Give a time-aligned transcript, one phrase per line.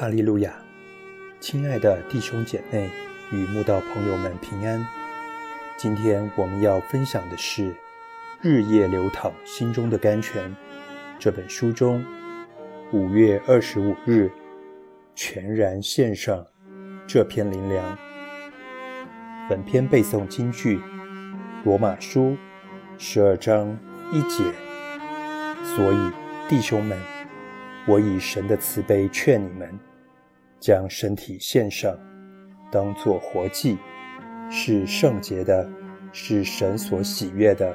[0.00, 0.54] 哈利路亚！
[1.40, 2.88] 亲爱的弟兄姐妹
[3.30, 4.82] 与慕道朋友们平安。
[5.76, 7.64] 今天我们要分享的是
[8.40, 10.50] 《日夜流淌心中的甘泉》
[11.18, 12.02] 这本书中
[12.92, 14.30] 五月二十五日
[15.14, 16.46] 全然献上
[17.06, 17.98] 这篇灵粮。
[19.50, 20.78] 本篇背诵京剧
[21.62, 22.30] 《罗马书》
[22.96, 23.76] 十二章
[24.14, 24.44] 一节。
[25.62, 26.10] 所以，
[26.48, 26.98] 弟兄们。
[27.86, 29.76] 我以神的慈悲劝你们，
[30.60, 31.98] 将身体献上，
[32.70, 33.78] 当作活祭，
[34.50, 35.68] 是圣洁的，
[36.12, 37.74] 是神所喜悦的。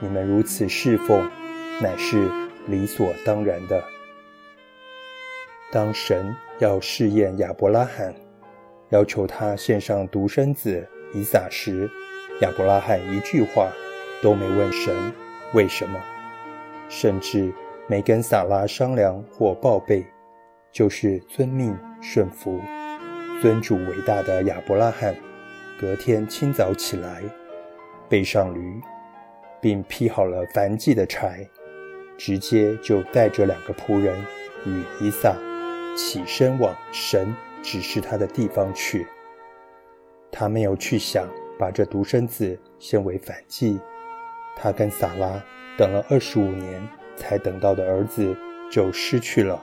[0.00, 1.30] 你们如此侍奉，
[1.80, 2.28] 乃是
[2.66, 3.84] 理所当然的。
[5.70, 8.14] 当神要试验亚伯拉罕，
[8.88, 11.88] 要求他献上独生子以撒时，
[12.40, 13.70] 亚伯拉罕一句话
[14.22, 15.12] 都没问神
[15.52, 16.00] 为什么，
[16.88, 17.52] 甚至。
[17.88, 20.06] 没跟撒拉商量或报备，
[20.72, 22.58] 就是遵命顺服、
[23.40, 25.14] 尊主伟大的亚伯拉罕。
[25.78, 27.22] 隔天清早起来，
[28.08, 28.80] 背上驴，
[29.60, 31.48] 并劈好了燔祭的柴，
[32.16, 34.18] 直接就带着两个仆人
[34.64, 35.36] 与以撒
[35.96, 39.06] 起身往神指示他的地方去。
[40.30, 41.28] 他没有去想
[41.58, 43.78] 把这独生子献为反祭。
[44.56, 45.42] 他跟撒拉
[45.76, 46.88] 等了二十五年。
[47.14, 48.34] 才等到的儿子
[48.70, 49.62] 就失去了，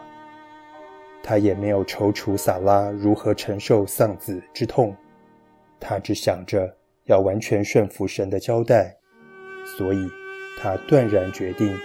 [1.22, 4.96] 他也没有踌躇撒拉如何承受丧子之痛，
[5.80, 6.76] 他只想着
[7.06, 8.96] 要完全顺服神的交代，
[9.78, 10.10] 所以
[10.60, 11.78] 他断然决定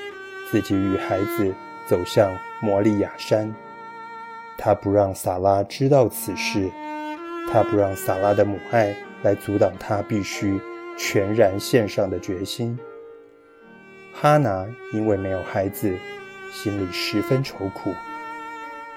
[0.51, 1.55] 自己与孩子
[1.87, 2.31] 走向
[2.63, 3.55] 摩利亚山。
[4.57, 6.71] 他不让撒拉知道此事，
[7.51, 10.61] 他不让撒拉的母爱来阻挡他必须
[10.97, 12.79] 全然献上的决心。
[14.13, 15.93] 哈拿因为没有孩子，
[16.53, 17.91] 心里十分愁苦。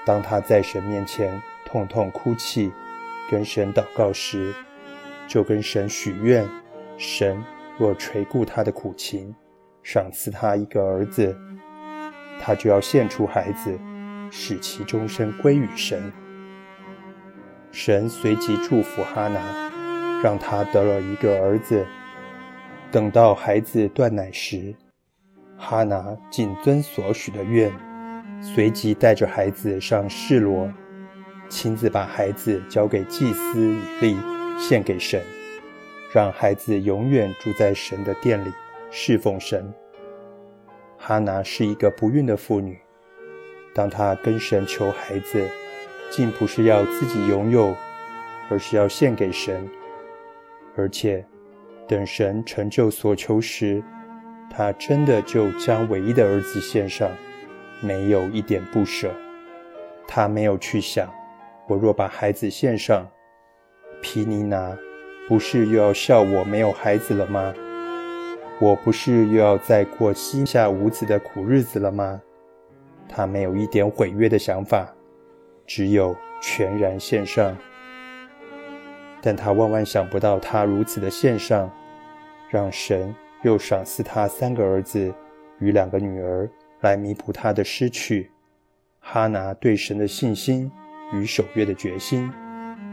[0.08, 2.72] 当他在神面前痛痛哭泣，
[3.30, 4.54] 跟神祷告时，
[5.26, 6.48] 就跟神许愿：
[6.96, 7.44] 神
[7.76, 9.34] 若垂顾他的苦情，
[9.82, 11.36] 赏赐他一个儿子，
[12.40, 13.78] 他就要献出孩子，
[14.30, 16.10] 使其终身归于神。
[17.70, 19.70] 神随即祝福哈拿，
[20.22, 21.86] 让他得了一个儿子。
[22.90, 24.74] 等到孩子断奶时，
[25.58, 27.70] 哈拿谨遵所许的愿，
[28.40, 30.72] 随即带着孩子上示罗，
[31.48, 34.16] 亲自把孩子交给祭司以利，
[34.58, 35.20] 献给神，
[36.12, 38.52] 让孩子永远住在神的殿里
[38.90, 39.72] 侍奉神。
[40.96, 42.78] 哈拿是一个不孕的妇女，
[43.74, 45.46] 当她跟神求孩子，
[46.10, 47.74] 竟不是要自己拥有，
[48.48, 49.68] 而是要献给神，
[50.76, 51.24] 而且
[51.86, 53.82] 等神成就所求时。
[54.50, 57.10] 他真的就将唯一的儿子献上，
[57.80, 59.10] 没有一点不舍。
[60.06, 61.12] 他没有去想，
[61.66, 63.06] 我若把孩子献上，
[64.02, 64.76] 皮尼娜
[65.28, 67.54] 不是又要笑我没有孩子了吗？
[68.60, 72.20] 我不是又要再过膝下无子的苦日子了吗？
[73.08, 74.92] 他没有一点毁约的想法，
[75.66, 77.56] 只有全然献上。
[79.20, 81.70] 但他万万想不到，他如此的献上，
[82.50, 83.14] 让神。
[83.42, 85.14] 又赏赐他三个儿子
[85.60, 86.50] 与两个女儿，
[86.80, 88.30] 来弥补他的失去。
[89.00, 90.70] 哈拿对神的信心
[91.12, 92.30] 与守约的决心，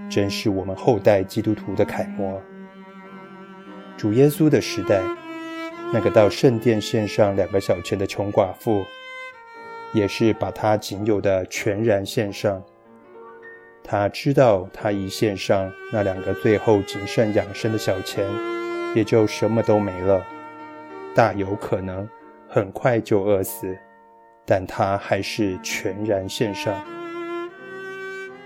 [0.10, 2.42] 真是我们后代基督徒的楷模。
[3.98, 5.02] 主耶稣的时代，
[5.92, 8.84] 那个到圣殿献上两个小钱的穷寡妇，
[9.94, 12.64] 也是把他仅有的全然献上。
[13.84, 18.28] 他知道，他一献上那两个最后仅剩养生的小钱，
[18.96, 20.26] 也就什么都没了。
[21.14, 22.08] 大有可能
[22.56, 23.78] 很快就饿死，
[24.46, 26.74] 但他还是全然献上，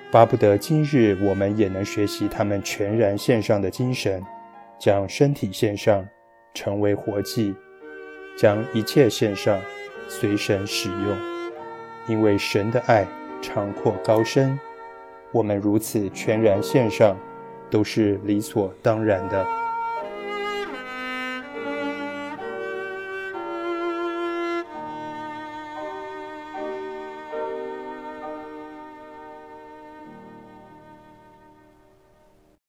[0.10, 4.20] 巴不得今日我们也能学习他们全然献上的精神，
[4.80, 6.04] 将身体献上，
[6.56, 7.54] 成为活祭，
[8.36, 9.60] 将一切献上，
[10.08, 11.16] 随神使用。
[12.08, 13.06] 因为神的爱
[13.44, 14.60] 长阔高深，
[15.32, 17.16] 我们如此全然献上，
[17.70, 19.46] 都是理所当然的。